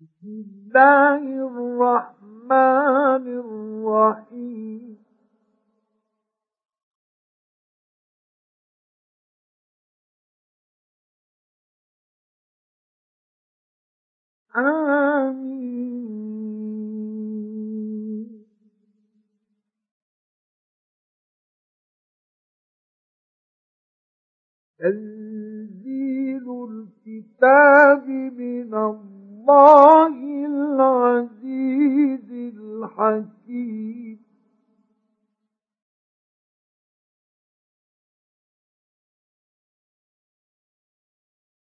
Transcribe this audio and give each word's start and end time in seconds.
بسم 0.00 0.28
الله 0.28 1.22
الرحمن 1.48 3.24
الرحيم 3.44 4.96
آمين 14.56 15.90
تنزيل 24.78 26.46
الكتاب 26.48 28.08
من 28.08 28.74
الله. 28.74 29.09
العزيز 30.80 32.30
الحكيم. 32.30 34.18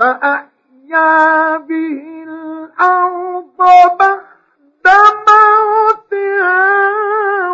فأحيا 0.00 1.56
به 1.56 2.24
الأرض 2.28 3.58
بعد 4.00 5.28
موتها 5.28 6.70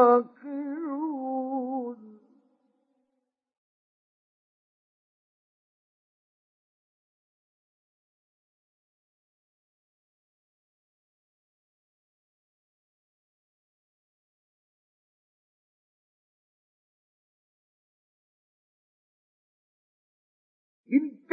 تلك 20.94 21.32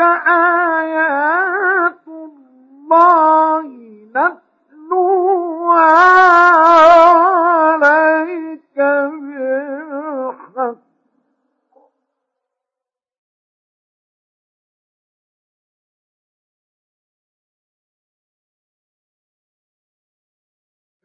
آيات 0.80 2.08
الله 2.08 3.68
نتلوها 4.16 5.92
عليك 7.86 8.78
بالحق. 8.78 10.78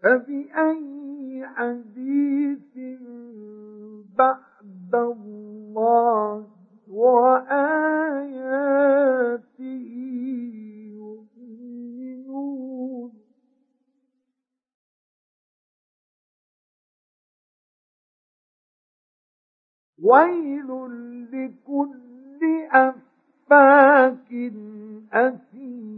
فبأي 0.03 1.47
حديث 1.57 2.75
بعد 4.19 4.95
الله 4.95 6.56
وآياته 6.97 8.07
ويل 20.07 20.71
لكل 21.33 22.41
أفاك 22.73 24.33
أثيم. 25.13 25.96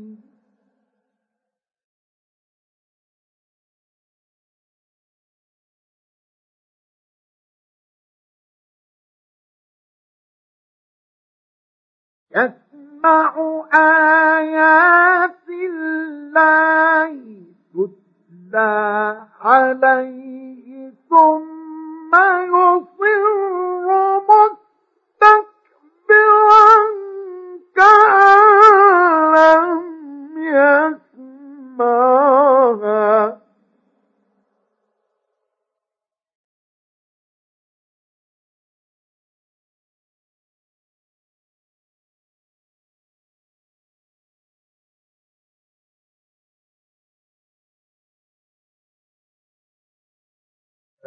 يسمع 12.36 13.34
آيات 13.74 15.48
الله 15.48 17.12
تتلى 17.74 19.16
عليه 19.40 20.92
ثم 21.10 22.12
يصر 22.44 23.24
مستكبرا 24.28 24.67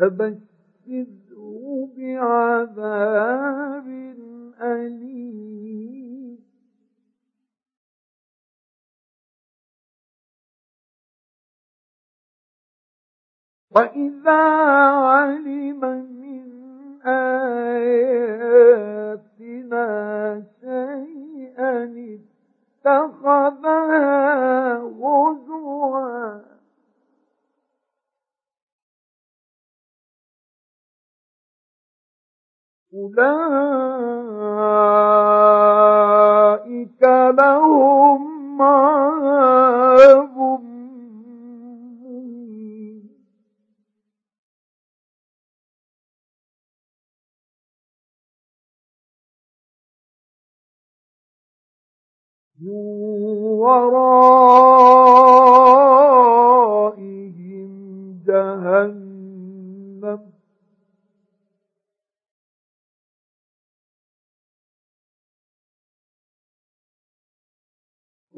فبشره 0.01 1.89
بعذاب 1.97 3.87
أليم. 4.61 6.39
وإذا 13.71 14.41
علم 15.07 15.85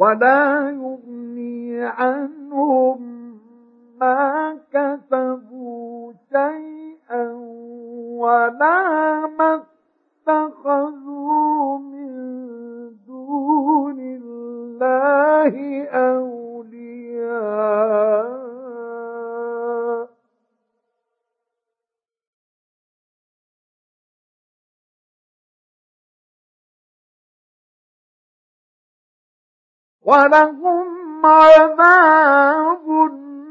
ولا 0.04 0.70
يغني 0.70 1.86
عنهم 1.86 3.00
ما 4.02 4.58
كسبوا 4.74 6.14
شيئا 6.32 7.32
ولا 8.20 8.80
ما 9.40 9.53
ولهم 30.14 31.26
عذاب 31.26 32.88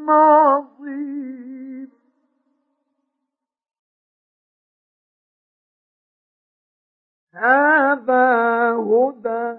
عظيم. 0.09 1.91
هذا 7.35 8.27
هدى. 8.73 9.59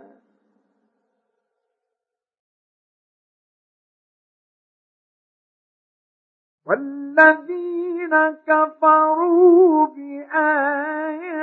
والذين 6.66 8.16
كفروا 8.48 9.88
بآيات 9.88 11.34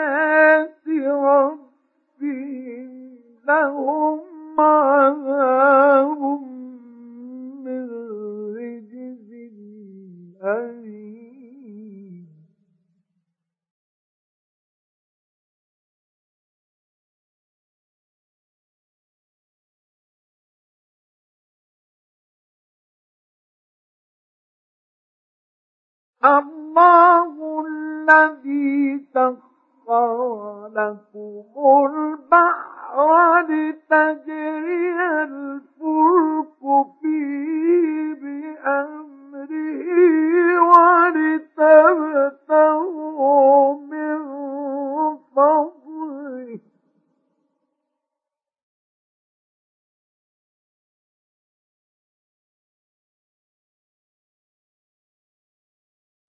ربهم 0.98 2.90
لهم 3.44 4.29
عذاب 4.58 6.20
من 7.64 7.90
رجز 8.56 9.30
أليم. 10.42 10.90
الله 26.24 27.64
الذي 27.66 29.06
سخر 29.14 30.66
لكم 30.68 31.44
البحر 31.86 32.79
لتجري 33.42 35.00
الفلك 35.22 36.60
فيه 37.02 38.14
بأمره 38.14 39.90
ولتبتغوا 40.70 41.90
من 43.74 44.18
فضله. 45.36 46.60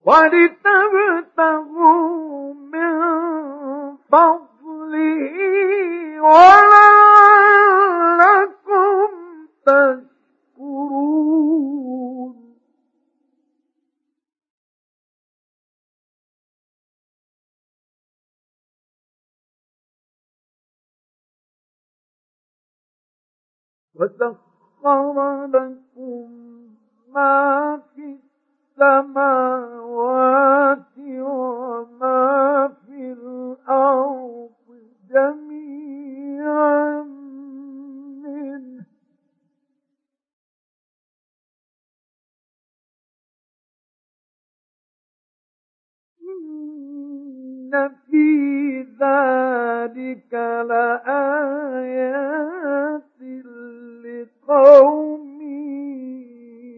ولتبتغوا 0.06 1.64
من 2.54 3.98
فضله. 4.12 4.51
وسخر 24.02 25.46
لكم 25.46 26.32
ما 27.14 27.80
في 27.96 28.18
السماوات 28.80 29.98
وما 30.98 32.68
في 32.86 33.12
الأرض. 33.14 34.41
جميعا 35.14 37.04
منه. 38.24 38.86
إن 46.22 47.90
في 48.12 48.82
ذلك 48.82 50.34
لآيات 50.70 51.92
لقوم 54.04 55.42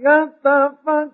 يتفكرون. 0.03 1.13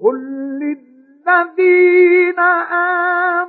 قل 0.00 0.16
للذين 0.60 2.38
آمنوا 2.38 3.45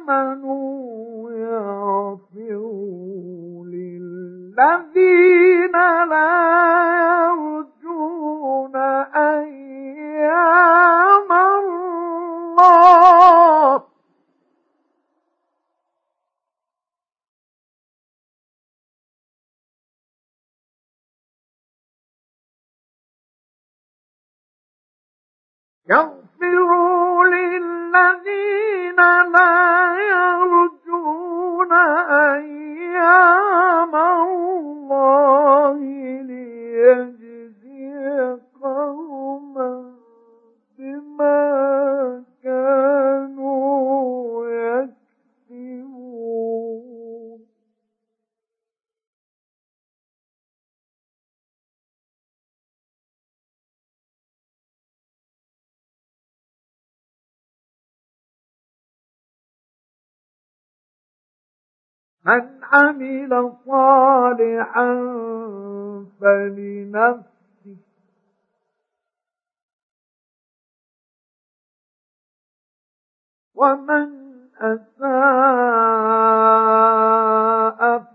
من 62.27 62.60
عمل 62.63 63.53
صالحا 63.65 64.93
فلنفسه. 66.22 67.77
ومن 73.55 74.07
أساء 74.57 74.98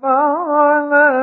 فعليها. 0.02 1.22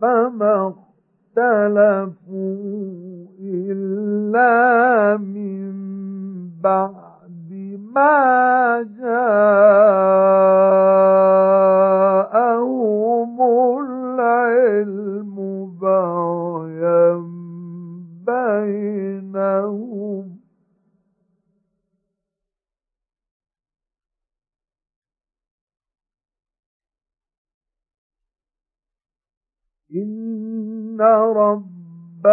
فما 0.00 0.74
اختلفوا 1.36 2.22
إلا 3.40 5.16
من 5.16 5.72
بعد 6.62 7.50
ما 7.94 8.82
جاءهم 9.00 9.81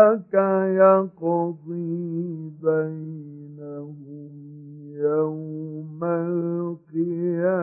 ربك 0.10 0.34
يقضي 0.80 2.52
بينهم 2.64 4.32
يوم 4.98 6.04
القيامة. 6.94 7.60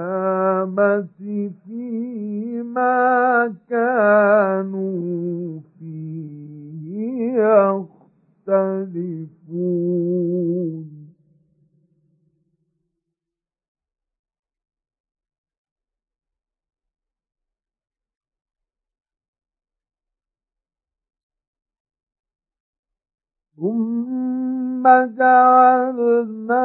جعلناك 25.18 26.64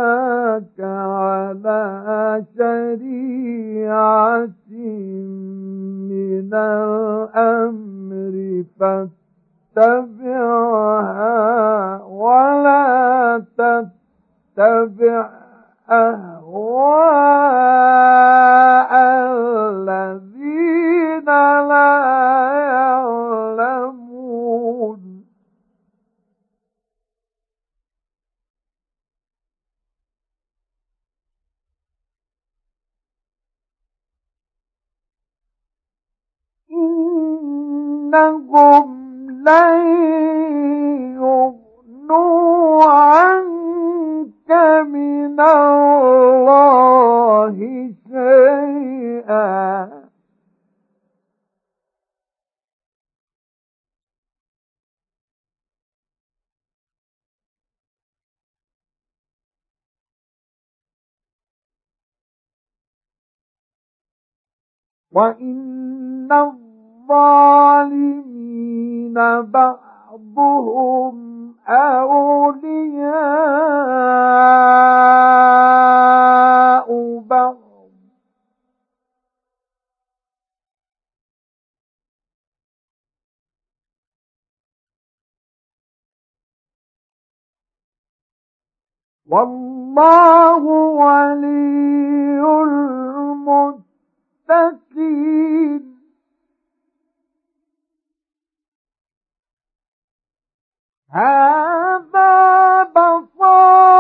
على 0.79 2.43
شريعة 2.57 4.47
من 6.09 6.53
الأمر 6.53 8.35
فاتبعها 9.75 11.23
ولا 12.03 13.43
تتبع 13.57 15.29
أهواء 15.89 17.60
وإن 65.11 66.31
الظالمين 66.31 67.41
بعضهم 69.41 71.15
أولياء 71.67 73.19
بعض. 77.19 77.57
والله 89.29 90.63
ولي 91.01 92.41
المتقين. 92.63 93.90
هذا 101.13 102.83
بصائر 102.83 103.91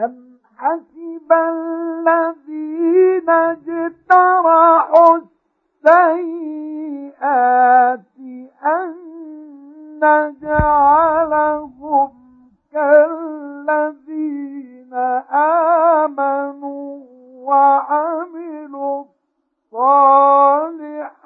أم 0.00 0.38
حسب 0.58 1.32
الذين 1.32 3.30
اجترحوا 3.30 5.18
السيئات 6.82 8.00
أن 8.64 8.94
نجعلهم 10.02 12.10
كالذين 12.72 14.12
آمنوا 16.04 17.00
وعملوا 17.44 19.04
الصالحات 19.72 21.21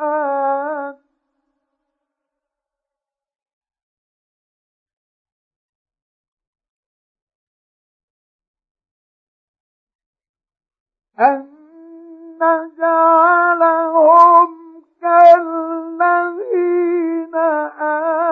أن 11.20 11.46
نجعلهم 12.42 13.96
كالذين 15.02 16.44
آمنوا. 17.34 18.25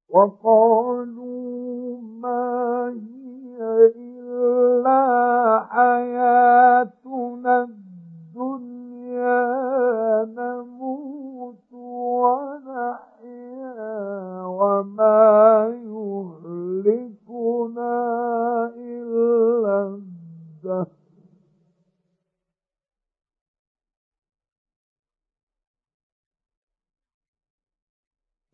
وقالوا 0.10 2.02
ما 2.02 2.90
هي 2.90 3.58
إلا 3.96 5.00
حياتنا 5.72 6.45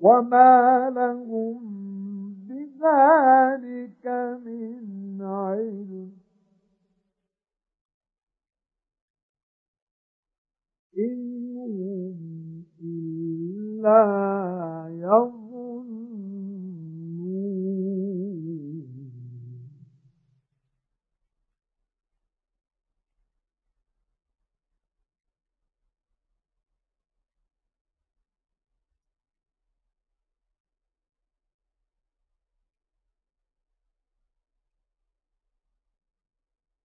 وما 0.02 0.90
لهم 0.90 1.62
بذلك 2.50 4.06
من 4.46 5.22
علم 5.22 6.12
إن 10.98 11.58
هم 11.58 12.66
إلا 12.82 14.02
يظنون 14.90 15.41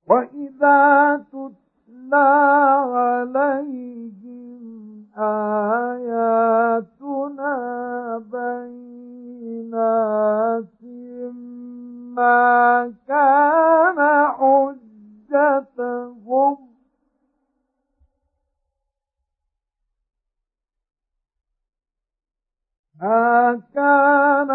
وإذا 0.09 1.17
تتلى 1.33 2.27
عليهم 2.95 4.63
آياتنا 5.19 6.73
بينات 8.33 9.97
ما 12.17 12.93
كان 13.09 13.99
حجتهم 15.33 15.77
ما 23.01 23.61
كان 23.75 24.51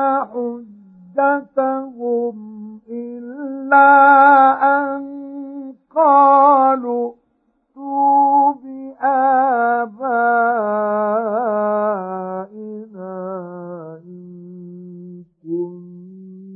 حجتهم 1.17 2.35
إلا 2.89 3.87
أن 4.63 5.30
قالوا 5.95 7.13
ائتوا 7.75 8.53
بآبائنا 8.53 9.21
إن 14.05 15.23
كنتم 15.43 16.49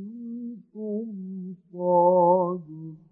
صادقين. 1.72 3.06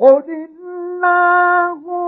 قل 0.00 0.24
إن 0.30 0.59
الله 1.02 1.99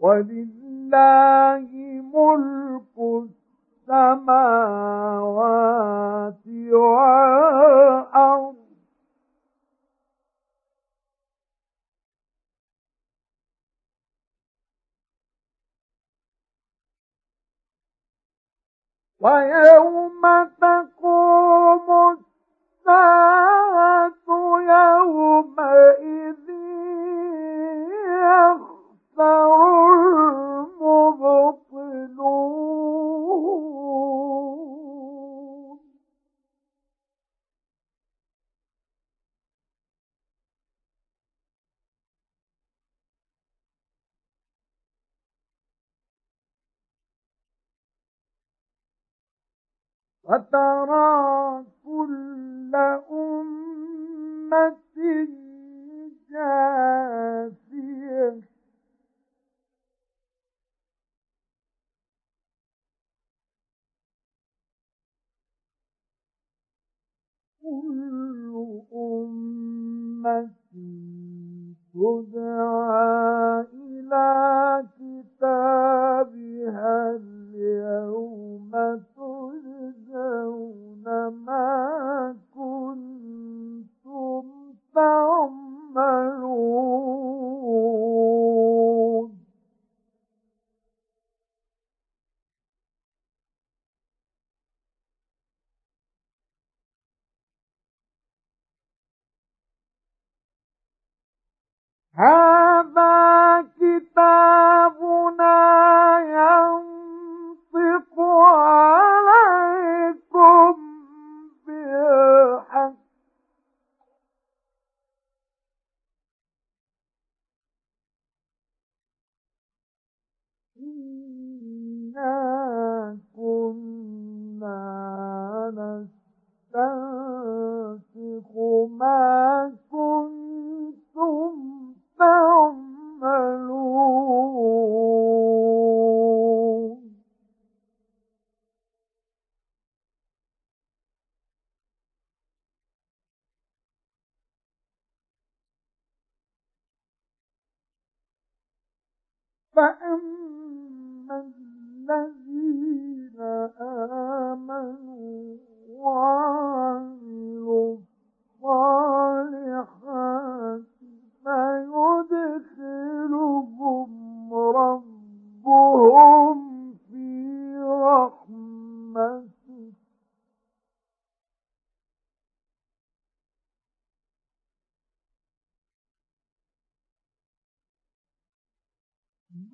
ولله 0.00 1.70
ملك 2.14 2.96
السماوات 3.88 4.80
والأرض. 6.72 8.56
ويوم 19.20 20.22
تقوم 20.60 22.16
الساعة 22.80 24.26
يومئذ 24.60 26.50
المبطلون 28.50 28.79
وترى 50.30 51.64
كل 51.84 52.74
أمة 53.10 54.70
جاثية 56.30 57.69
كل 67.70 68.52
أمة 68.94 70.50
تدعى 71.94 73.60
إلى 73.60 74.28
كتابها 74.98 76.94
اليوم 77.10 78.72
تجزون 79.16 81.06
ما 81.46 82.36
كنتم 82.54 84.44
تعملون. 84.94 86.40
هذا 102.20 103.64
كتابنا 103.80 105.56
ينطق 106.36 108.16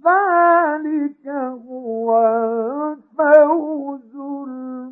ذلك 0.05 1.27
هو 1.68 2.09
الفوز 2.92 4.14
المبين. 4.16 4.87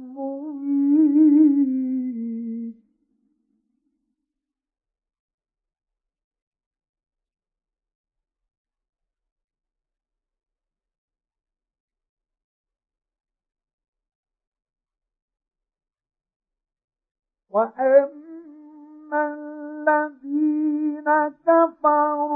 وأما 17.55 19.23
الذين 19.35 21.09
كفروا 21.47 22.34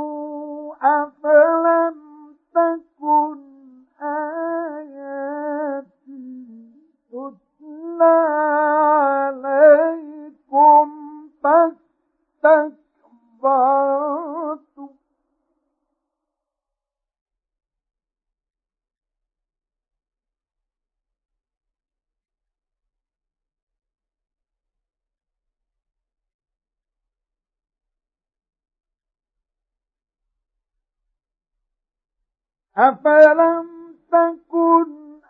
أفلم 32.78 33.66
تكن 34.12 34.86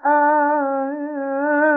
آيات 0.07 1.67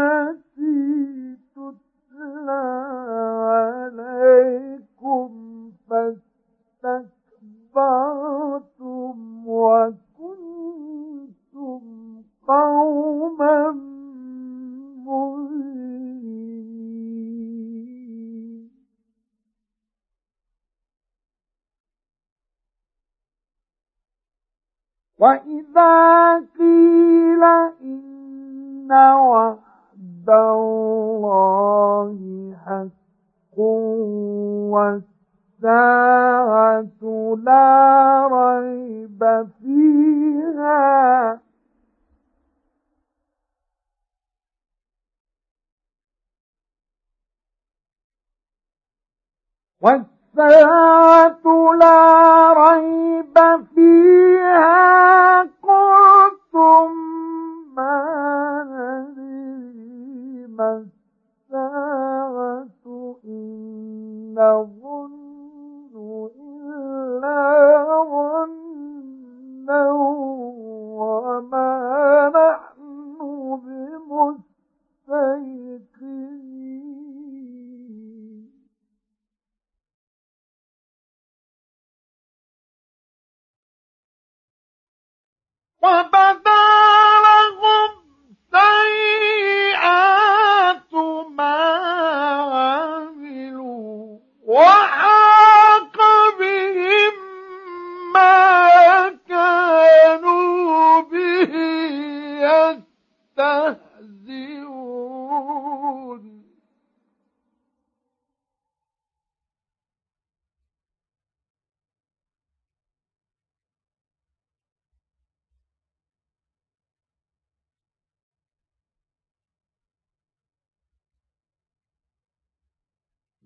والساعة 49.81 51.43
لا 51.79 52.53
ريب 52.53 53.37
فيها. 53.75 55.20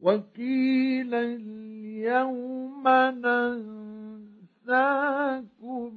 وقيل 0.05 1.13
اليوم 1.15 2.83
ننساكم 4.65 5.91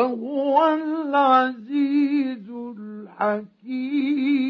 وهو 0.00 0.56
العزيز 0.74 2.50
الحكيم. 2.78 4.49